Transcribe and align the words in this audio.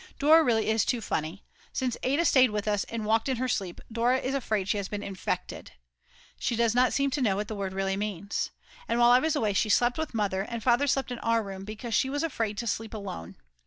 Dora 0.17 0.43
really 0.43 0.67
is 0.67 0.83
too 0.83 0.99
funny; 0.99 1.43
since 1.71 1.95
Ada 2.01 2.25
stayed 2.25 2.49
with 2.49 2.67
us 2.67 2.85
and 2.85 3.05
walked 3.05 3.29
in 3.29 3.37
her 3.37 3.47
sleep 3.47 3.79
Dora 3.91 4.17
is 4.17 4.33
afraid 4.33 4.67
she 4.67 4.77
has 4.77 4.87
been 4.89 5.03
infected. 5.03 5.73
She 6.39 6.55
does 6.55 6.73
not 6.73 6.91
seem 6.91 7.11
to 7.11 7.21
know 7.21 7.35
what 7.35 7.47
the 7.47 7.55
word 7.55 7.71
really 7.71 7.95
means! 7.95 8.49
And 8.87 8.97
while 8.99 9.11
I 9.11 9.19
was 9.19 9.35
away 9.35 9.53
she 9.53 9.69
slept 9.69 9.99
with 9.99 10.15
Mother, 10.15 10.41
and 10.41 10.63
Father 10.63 10.87
slept 10.87 11.11
in 11.11 11.19
our 11.19 11.43
room, 11.43 11.65
because 11.65 11.93
she 11.93 12.09
was 12.09 12.23
afraid 12.23 12.57
to 12.57 12.65
sleep 12.65 12.95
alone. 12.95 13.35